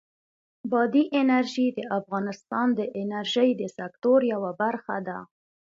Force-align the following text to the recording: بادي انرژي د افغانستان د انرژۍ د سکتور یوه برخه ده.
بادي 0.71 1.03
انرژي 1.19 1.67
د 1.77 1.79
افغانستان 1.99 2.67
د 2.79 2.81
انرژۍ 3.01 3.49
د 3.61 3.63
سکتور 3.77 4.19
یوه 4.33 4.51
برخه 4.61 4.97
ده. 5.07 5.17